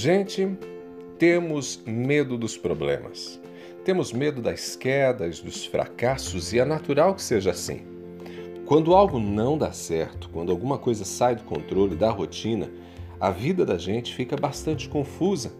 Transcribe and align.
Gente, 0.00 0.48
temos 1.18 1.82
medo 1.84 2.38
dos 2.38 2.56
problemas. 2.56 3.40
Temos 3.84 4.12
medo 4.12 4.40
das 4.40 4.76
quedas, 4.76 5.40
dos 5.40 5.66
fracassos 5.66 6.52
e 6.52 6.60
é 6.60 6.64
natural 6.64 7.16
que 7.16 7.22
seja 7.22 7.50
assim. 7.50 7.80
Quando 8.64 8.94
algo 8.94 9.18
não 9.18 9.58
dá 9.58 9.72
certo, 9.72 10.30
quando 10.30 10.52
alguma 10.52 10.78
coisa 10.78 11.04
sai 11.04 11.34
do 11.34 11.42
controle 11.42 11.96
da 11.96 12.12
rotina, 12.12 12.70
a 13.18 13.32
vida 13.32 13.66
da 13.66 13.76
gente 13.76 14.14
fica 14.14 14.36
bastante 14.36 14.88
confusa. 14.88 15.52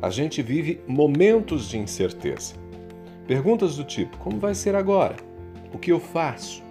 A 0.00 0.08
gente 0.08 0.40
vive 0.40 0.80
momentos 0.88 1.68
de 1.68 1.76
incerteza. 1.76 2.54
Perguntas 3.26 3.76
do 3.76 3.84
tipo: 3.84 4.16
como 4.16 4.38
vai 4.38 4.54
ser 4.54 4.74
agora? 4.74 5.16
O 5.70 5.76
que 5.76 5.92
eu 5.92 6.00
faço? 6.00 6.62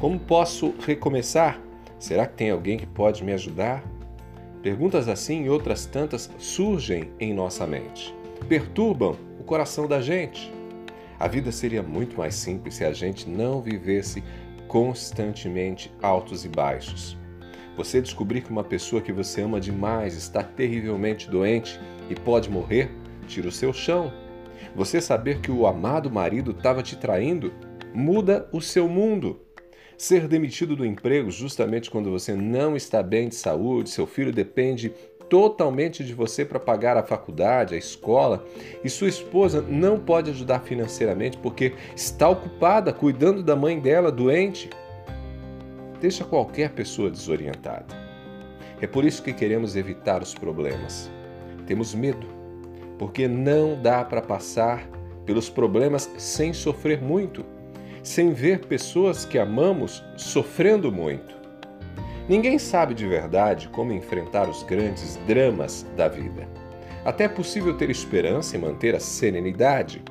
Como 0.00 0.18
posso 0.18 0.74
recomeçar? 0.84 1.60
Será 2.00 2.26
que 2.26 2.34
tem 2.34 2.50
alguém 2.50 2.76
que 2.76 2.86
pode 2.88 3.22
me 3.22 3.32
ajudar? 3.32 3.93
Perguntas 4.64 5.08
assim 5.08 5.44
e 5.44 5.50
outras 5.50 5.84
tantas 5.84 6.30
surgem 6.38 7.10
em 7.20 7.34
nossa 7.34 7.66
mente, 7.66 8.14
perturbam 8.48 9.14
o 9.38 9.44
coração 9.44 9.86
da 9.86 10.00
gente. 10.00 10.50
A 11.20 11.28
vida 11.28 11.52
seria 11.52 11.82
muito 11.82 12.16
mais 12.16 12.34
simples 12.34 12.76
se 12.76 12.82
a 12.82 12.90
gente 12.90 13.28
não 13.28 13.60
vivesse 13.60 14.24
constantemente 14.66 15.92
altos 16.00 16.46
e 16.46 16.48
baixos. 16.48 17.14
Você 17.76 18.00
descobrir 18.00 18.40
que 18.40 18.50
uma 18.50 18.64
pessoa 18.64 19.02
que 19.02 19.12
você 19.12 19.42
ama 19.42 19.60
demais 19.60 20.16
está 20.16 20.42
terrivelmente 20.42 21.28
doente 21.28 21.78
e 22.08 22.14
pode 22.14 22.48
morrer, 22.48 22.90
tira 23.28 23.48
o 23.48 23.52
seu 23.52 23.70
chão. 23.70 24.10
Você 24.74 24.98
saber 24.98 25.42
que 25.42 25.50
o 25.50 25.66
amado 25.66 26.10
marido 26.10 26.52
estava 26.52 26.82
te 26.82 26.96
traindo, 26.96 27.52
muda 27.92 28.48
o 28.50 28.62
seu 28.62 28.88
mundo. 28.88 29.42
Ser 29.96 30.26
demitido 30.26 30.74
do 30.74 30.84
emprego 30.84 31.30
justamente 31.30 31.90
quando 31.90 32.10
você 32.10 32.34
não 32.34 32.76
está 32.76 33.02
bem 33.02 33.28
de 33.28 33.36
saúde, 33.36 33.90
seu 33.90 34.06
filho 34.06 34.32
depende 34.32 34.92
totalmente 35.28 36.04
de 36.04 36.12
você 36.12 36.44
para 36.44 36.60
pagar 36.60 36.96
a 36.96 37.02
faculdade, 37.02 37.74
a 37.74 37.78
escola, 37.78 38.44
e 38.82 38.90
sua 38.90 39.08
esposa 39.08 39.62
não 39.62 39.98
pode 39.98 40.30
ajudar 40.30 40.60
financeiramente 40.60 41.38
porque 41.38 41.74
está 41.96 42.28
ocupada 42.28 42.92
cuidando 42.92 43.42
da 43.42 43.56
mãe 43.56 43.78
dela 43.78 44.12
doente. 44.12 44.68
Deixa 46.00 46.24
qualquer 46.24 46.70
pessoa 46.70 47.10
desorientada. 47.10 47.86
É 48.80 48.86
por 48.86 49.04
isso 49.04 49.22
que 49.22 49.32
queremos 49.32 49.76
evitar 49.76 50.22
os 50.22 50.34
problemas. 50.34 51.10
Temos 51.66 51.94
medo, 51.94 52.26
porque 52.98 53.26
não 53.26 53.80
dá 53.80 54.04
para 54.04 54.20
passar 54.20 54.86
pelos 55.24 55.48
problemas 55.48 56.10
sem 56.18 56.52
sofrer 56.52 57.00
muito 57.00 57.44
sem 58.04 58.34
ver 58.34 58.66
pessoas 58.66 59.24
que 59.24 59.38
amamos 59.38 60.04
sofrendo 60.14 60.92
muito. 60.92 61.34
Ninguém 62.28 62.58
sabe 62.58 62.94
de 62.94 63.06
verdade 63.06 63.68
como 63.70 63.92
enfrentar 63.92 64.48
os 64.48 64.62
grandes 64.62 65.16
dramas 65.26 65.86
da 65.96 66.06
vida. 66.06 66.46
Até 67.04 67.24
é 67.24 67.28
possível 67.28 67.76
ter 67.76 67.90
esperança 67.90 68.56
e 68.56 68.60
manter 68.60 68.94
a 68.94 69.00
serenidade, 69.00 70.02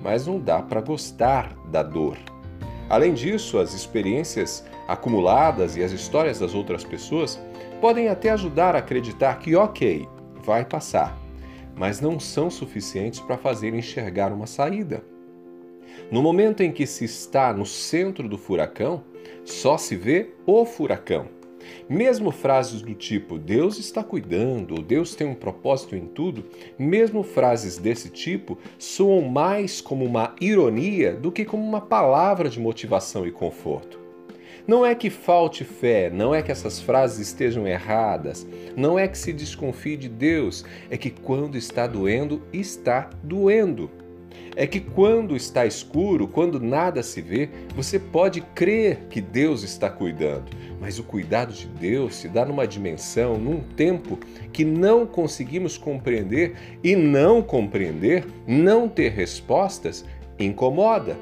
mas 0.00 0.26
não 0.26 0.38
dá 0.40 0.62
para 0.62 0.80
gostar 0.80 1.52
da 1.66 1.82
dor. 1.82 2.16
Além 2.88 3.12
disso, 3.12 3.58
as 3.58 3.74
experiências 3.74 4.64
acumuladas 4.86 5.76
e 5.76 5.82
as 5.82 5.92
histórias 5.92 6.38
das 6.38 6.54
outras 6.54 6.84
pessoas 6.84 7.40
podem 7.80 8.08
até 8.08 8.30
ajudar 8.30 8.76
a 8.76 8.78
acreditar 8.78 9.38
que, 9.38 9.56
ok, 9.56 10.08
vai 10.44 10.64
passar, 10.64 11.16
mas 11.74 12.00
não 12.00 12.20
são 12.20 12.50
suficientes 12.50 13.18
para 13.20 13.36
fazer 13.36 13.74
enxergar 13.74 14.32
uma 14.32 14.46
saída. 14.46 15.11
No 16.10 16.22
momento 16.22 16.62
em 16.62 16.72
que 16.72 16.86
se 16.86 17.04
está 17.04 17.52
no 17.52 17.66
centro 17.66 18.28
do 18.28 18.36
furacão, 18.36 19.04
só 19.44 19.78
se 19.78 19.96
vê 19.96 20.30
o 20.46 20.64
furacão. 20.64 21.28
Mesmo 21.88 22.30
frases 22.30 22.82
do 22.82 22.94
tipo 22.94 23.38
Deus 23.38 23.78
está 23.78 24.02
cuidando, 24.02 24.72
ou 24.72 24.82
Deus 24.82 25.14
tem 25.14 25.26
um 25.26 25.34
propósito 25.34 25.94
em 25.96 26.06
tudo, 26.06 26.44
mesmo 26.78 27.22
frases 27.22 27.78
desse 27.78 28.08
tipo 28.08 28.58
soam 28.78 29.22
mais 29.22 29.80
como 29.80 30.04
uma 30.04 30.34
ironia 30.40 31.14
do 31.14 31.30
que 31.30 31.44
como 31.44 31.62
uma 31.62 31.80
palavra 31.80 32.48
de 32.48 32.60
motivação 32.60 33.26
e 33.26 33.30
conforto. 33.30 34.00
Não 34.66 34.86
é 34.86 34.94
que 34.94 35.10
falte 35.10 35.64
fé, 35.64 36.08
não 36.08 36.32
é 36.32 36.40
que 36.40 36.52
essas 36.52 36.80
frases 36.80 37.18
estejam 37.18 37.66
erradas, 37.66 38.46
não 38.76 38.96
é 38.96 39.08
que 39.08 39.18
se 39.18 39.32
desconfie 39.32 39.96
de 39.96 40.08
Deus, 40.08 40.64
é 40.88 40.96
que 40.96 41.10
quando 41.10 41.58
está 41.58 41.86
doendo, 41.86 42.42
está 42.52 43.10
doendo 43.24 43.90
é 44.54 44.66
que 44.66 44.80
quando 44.80 45.34
está 45.34 45.64
escuro, 45.64 46.28
quando 46.28 46.60
nada 46.60 47.02
se 47.02 47.20
vê, 47.22 47.48
você 47.74 47.98
pode 47.98 48.40
crer 48.40 49.06
que 49.08 49.20
Deus 49.20 49.62
está 49.62 49.88
cuidando, 49.88 50.50
mas 50.80 50.98
o 50.98 51.04
cuidado 51.04 51.52
de 51.52 51.66
Deus 51.66 52.16
se 52.16 52.28
dá 52.28 52.44
numa 52.44 52.66
dimensão, 52.66 53.38
num 53.38 53.60
tempo 53.60 54.18
que 54.52 54.64
não 54.64 55.06
conseguimos 55.06 55.78
compreender 55.78 56.54
e 56.82 56.94
não 56.94 57.42
compreender, 57.42 58.26
não 58.46 58.88
ter 58.88 59.12
respostas, 59.12 60.04
incomoda. 60.38 61.16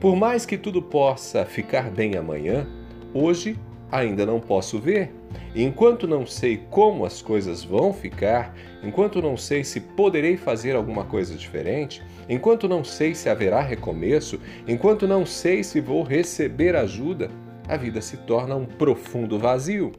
Por 0.00 0.14
mais 0.14 0.46
que 0.46 0.56
tudo 0.56 0.80
possa 0.80 1.44
ficar 1.44 1.90
bem 1.90 2.16
amanhã, 2.16 2.66
hoje 3.12 3.58
ainda 3.90 4.24
não 4.24 4.38
posso 4.38 4.78
ver. 4.78 5.17
Enquanto 5.54 6.06
não 6.06 6.26
sei 6.26 6.62
como 6.70 7.04
as 7.04 7.22
coisas 7.22 7.64
vão 7.64 7.92
ficar, 7.92 8.54
enquanto 8.82 9.20
não 9.22 9.36
sei 9.36 9.64
se 9.64 9.80
poderei 9.80 10.36
fazer 10.36 10.76
alguma 10.76 11.04
coisa 11.04 11.34
diferente, 11.34 12.02
enquanto 12.28 12.68
não 12.68 12.84
sei 12.84 13.14
se 13.14 13.28
haverá 13.28 13.60
recomeço, 13.60 14.40
enquanto 14.66 15.06
não 15.06 15.26
sei 15.26 15.62
se 15.64 15.80
vou 15.80 16.02
receber 16.02 16.76
ajuda, 16.76 17.30
a 17.66 17.76
vida 17.76 18.00
se 18.00 18.16
torna 18.18 18.56
um 18.56 18.64
profundo 18.64 19.38
vazio. 19.38 19.92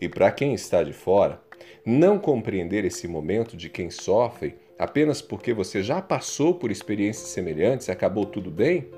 E 0.00 0.08
para 0.08 0.30
quem 0.30 0.54
está 0.54 0.82
de 0.82 0.92
fora, 0.92 1.40
não 1.84 2.18
compreender 2.18 2.84
esse 2.84 3.08
momento 3.08 3.56
de 3.56 3.68
quem 3.68 3.90
sofre 3.90 4.56
apenas 4.78 5.20
porque 5.20 5.52
você 5.52 5.82
já 5.82 6.00
passou 6.00 6.54
por 6.54 6.70
experiências 6.70 7.30
semelhantes 7.30 7.88
e 7.88 7.90
acabou 7.90 8.24
tudo 8.24 8.50
bem, 8.50 8.88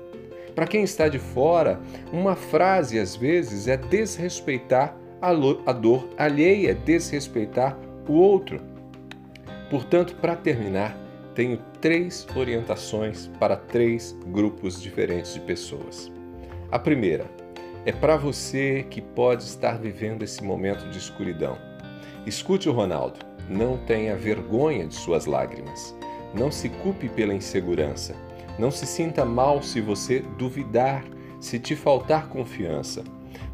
para 0.53 0.67
quem 0.67 0.83
está 0.83 1.07
de 1.07 1.17
fora, 1.17 1.79
uma 2.11 2.35
frase 2.35 2.99
às 2.99 3.15
vezes 3.15 3.67
é 3.67 3.77
desrespeitar 3.77 4.95
a 5.21 5.71
dor 5.71 6.09
alheia, 6.17 6.73
desrespeitar 6.73 7.77
o 8.07 8.13
outro. 8.13 8.59
Portanto, 9.69 10.15
para 10.15 10.35
terminar, 10.35 10.97
tenho 11.35 11.59
três 11.79 12.27
orientações 12.35 13.27
para 13.39 13.55
três 13.55 14.17
grupos 14.27 14.81
diferentes 14.81 15.33
de 15.33 15.39
pessoas. 15.39 16.11
A 16.71 16.79
primeira 16.79 17.25
é 17.85 17.91
para 17.91 18.17
você 18.17 18.85
que 18.89 19.01
pode 19.01 19.43
estar 19.43 19.77
vivendo 19.77 20.23
esse 20.23 20.43
momento 20.43 20.89
de 20.89 20.97
escuridão. 20.97 21.57
Escute 22.25 22.69
o 22.69 22.71
Ronaldo, 22.71 23.19
não 23.49 23.77
tenha 23.77 24.15
vergonha 24.15 24.87
de 24.87 24.95
suas 24.95 25.25
lágrimas. 25.25 25.95
Não 26.33 26.51
se 26.51 26.69
culpe 26.69 27.09
pela 27.09 27.33
insegurança. 27.33 28.15
Não 28.57 28.71
se 28.71 28.85
sinta 28.85 29.25
mal 29.25 29.61
se 29.61 29.81
você 29.81 30.19
duvidar, 30.37 31.03
se 31.39 31.59
te 31.59 31.75
faltar 31.75 32.27
confiança. 32.27 33.03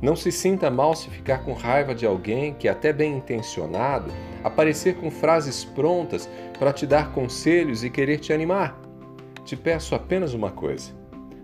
Não 0.02 0.16
se 0.16 0.32
sinta 0.32 0.70
mal 0.70 0.96
se 0.96 1.10
ficar 1.10 1.44
com 1.44 1.54
raiva 1.54 1.96
de 1.96 2.06
alguém 2.06 2.54
que, 2.54 2.68
até 2.68 2.94
bem 2.94 3.18
intencionado, 3.18 4.12
aparecer 4.44 4.96
com 4.96 5.10
frases 5.10 5.64
prontas 5.64 6.30
para 6.60 6.72
te 6.72 6.86
dar 6.86 7.12
conselhos 7.12 7.84
e 7.84 7.90
querer 7.90 8.20
te 8.20 8.32
animar. 8.32 8.80
Te 9.44 9.56
peço 9.56 9.96
apenas 9.96 10.34
uma 10.34 10.52
coisa: 10.52 10.92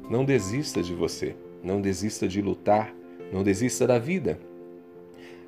não 0.09 0.23
desista 0.23 0.81
de 0.81 0.93
você, 0.93 1.35
não 1.63 1.81
desista 1.81 2.27
de 2.27 2.41
lutar, 2.41 2.93
não 3.31 3.43
desista 3.43 3.87
da 3.87 3.97
vida. 3.97 4.39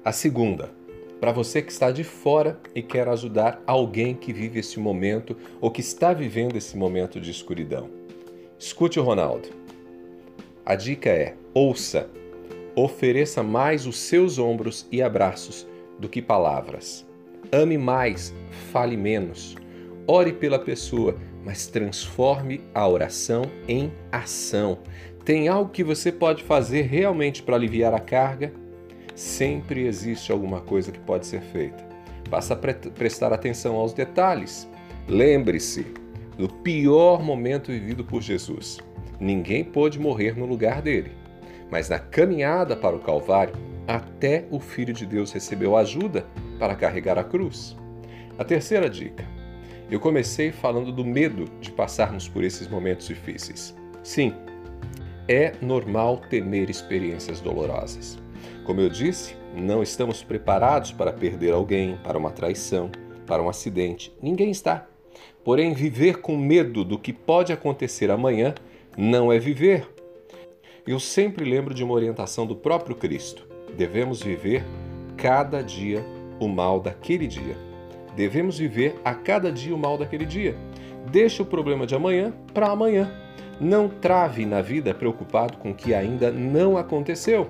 A 0.03 0.11
segunda, 0.11 0.71
para 1.19 1.31
você 1.31 1.61
que 1.61 1.71
está 1.71 1.91
de 1.91 2.03
fora 2.03 2.59
e 2.73 2.81
quer 2.81 3.07
ajudar 3.07 3.61
alguém 3.65 4.13
que 4.13 4.31
vive 4.33 4.59
esse 4.59 4.79
momento 4.79 5.35
ou 5.59 5.71
que 5.71 5.81
está 5.81 6.13
vivendo 6.13 6.55
esse 6.55 6.77
momento 6.77 7.19
de 7.19 7.31
escuridão. 7.31 7.89
Escute 8.59 8.99
o 8.99 9.03
Ronaldo. 9.03 9.49
A 10.65 10.75
dica 10.75 11.09
é: 11.09 11.35
ouça, 11.53 12.09
ofereça 12.75 13.41
mais 13.41 13.87
os 13.87 13.97
seus 13.97 14.37
ombros 14.37 14.87
e 14.91 15.01
abraços 15.01 15.67
do 15.99 16.09
que 16.09 16.21
palavras. 16.21 17.05
Ame 17.51 17.77
mais, 17.77 18.33
fale 18.71 18.97
menos. 18.97 19.55
Ore 20.07 20.33
pela 20.33 20.59
pessoa, 20.59 21.17
mas 21.43 21.67
transforme 21.67 22.61
a 22.73 22.87
oração 22.87 23.43
em 23.67 23.91
ação. 24.11 24.79
Tem 25.23 25.47
algo 25.47 25.71
que 25.71 25.83
você 25.83 26.11
pode 26.11 26.43
fazer 26.43 26.83
realmente 26.83 27.41
para 27.41 27.55
aliviar 27.55 27.93
a 27.93 27.99
carga? 27.99 28.53
Sempre 29.15 29.87
existe 29.87 30.31
alguma 30.31 30.59
coisa 30.61 30.91
que 30.91 30.99
pode 30.99 31.25
ser 31.25 31.41
feita. 31.41 31.83
Basta 32.29 32.55
pre 32.55 32.73
prestar 32.73 33.31
atenção 33.31 33.75
aos 33.75 33.93
detalhes. 33.93 34.67
Lembre-se 35.07 35.85
do 36.37 36.49
pior 36.49 37.23
momento 37.23 37.71
vivido 37.71 38.03
por 38.03 38.21
Jesus. 38.21 38.79
Ninguém 39.19 39.63
pôde 39.63 39.99
morrer 39.99 40.37
no 40.37 40.45
lugar 40.45 40.81
dele. 40.81 41.11
Mas 41.75 41.89
na 41.89 41.99
caminhada 41.99 42.73
para 42.73 42.95
o 42.95 43.01
Calvário, 43.01 43.53
até 43.85 44.45
o 44.49 44.61
Filho 44.61 44.93
de 44.93 45.05
Deus 45.05 45.33
recebeu 45.33 45.75
ajuda 45.75 46.25
para 46.57 46.73
carregar 46.73 47.19
a 47.19 47.23
cruz. 47.23 47.75
A 48.39 48.45
terceira 48.45 48.89
dica. 48.89 49.27
Eu 49.91 49.99
comecei 49.99 50.53
falando 50.53 50.89
do 50.89 51.03
medo 51.03 51.43
de 51.59 51.69
passarmos 51.69 52.29
por 52.29 52.45
esses 52.45 52.69
momentos 52.69 53.09
difíceis. 53.09 53.75
Sim, 54.01 54.33
é 55.27 55.51
normal 55.61 56.21
temer 56.29 56.69
experiências 56.69 57.41
dolorosas. 57.41 58.17
Como 58.63 58.79
eu 58.79 58.87
disse, 58.87 59.35
não 59.53 59.83
estamos 59.83 60.23
preparados 60.23 60.93
para 60.93 61.11
perder 61.11 61.51
alguém, 61.51 61.97
para 62.05 62.17
uma 62.17 62.31
traição, 62.31 62.89
para 63.27 63.43
um 63.43 63.49
acidente. 63.49 64.15
Ninguém 64.21 64.49
está. 64.49 64.87
Porém, 65.43 65.73
viver 65.73 66.21
com 66.21 66.37
medo 66.37 66.85
do 66.85 66.97
que 66.97 67.11
pode 67.11 67.51
acontecer 67.51 68.09
amanhã 68.09 68.55
não 68.97 69.29
é 69.29 69.37
viver. 69.37 69.93
Eu 70.87 70.99
sempre 70.99 71.43
lembro 71.43 71.73
de 71.73 71.83
uma 71.83 71.95
orientação 71.95 72.45
do 72.45 72.55
próprio 72.55 72.95
Cristo. 72.95 73.47
Devemos 73.75 74.21
viver 74.21 74.63
cada 75.17 75.63
dia 75.63 76.05
o 76.39 76.47
mal 76.47 76.79
daquele 76.79 77.25
dia. 77.25 77.57
Devemos 78.15 78.59
viver 78.59 78.95
a 79.03 79.15
cada 79.15 79.51
dia 79.51 79.73
o 79.73 79.79
mal 79.79 79.97
daquele 79.97 80.27
dia. 80.27 80.55
Deixe 81.09 81.41
o 81.41 81.45
problema 81.45 81.87
de 81.87 81.95
amanhã 81.95 82.31
para 82.53 82.69
amanhã. 82.69 83.11
Não 83.59 83.89
trave 83.89 84.45
na 84.45 84.61
vida 84.61 84.93
preocupado 84.93 85.57
com 85.57 85.71
o 85.71 85.75
que 85.75 85.91
ainda 85.91 86.29
não 86.31 86.77
aconteceu. 86.77 87.49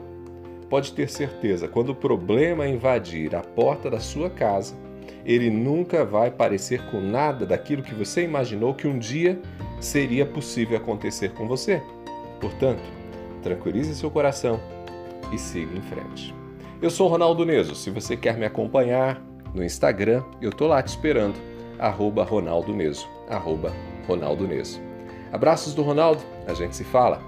Pode 0.69 0.93
ter 0.93 1.09
certeza, 1.09 1.67
quando 1.67 1.89
o 1.89 1.95
problema 1.95 2.65
invadir 2.65 3.35
a 3.35 3.41
porta 3.41 3.89
da 3.89 3.99
sua 3.99 4.29
casa, 4.29 4.77
ele 5.25 5.49
nunca 5.49 6.05
vai 6.05 6.31
parecer 6.31 6.89
com 6.89 7.01
nada 7.01 7.45
daquilo 7.45 7.83
que 7.83 7.93
você 7.93 8.23
imaginou 8.23 8.73
que 8.73 8.87
um 8.87 8.97
dia 8.97 9.37
seria 9.81 10.25
possível 10.25 10.77
acontecer 10.77 11.33
com 11.33 11.45
você. 11.47 11.81
Portanto, 12.39 13.04
tranquilize 13.45 13.93
seu 13.93 14.09
coração 14.09 14.59
e 15.31 15.37
siga 15.37 15.77
em 15.77 15.81
frente. 15.81 16.33
Eu 16.81 16.89
sou 16.89 17.07
Ronaldo 17.07 17.45
Neso. 17.45 17.75
Se 17.75 17.91
você 17.91 18.17
quer 18.17 18.35
me 18.37 18.45
acompanhar 18.45 19.21
no 19.53 19.63
Instagram, 19.63 20.23
eu 20.41 20.51
tô 20.51 20.65
lá 20.65 20.81
te 20.81 20.87
esperando. 20.87 21.35
Arroba 21.77 22.23
Ronaldo 22.23 22.73
Neso. 22.73 23.07
Arroba 23.29 23.71
Ronaldo 24.07 24.47
Neso. 24.47 24.81
Abraços 25.31 25.75
do 25.75 25.83
Ronaldo. 25.83 26.23
A 26.47 26.55
gente 26.55 26.75
se 26.75 26.83
fala. 26.83 27.21